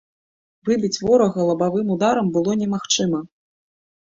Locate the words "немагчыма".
2.63-3.19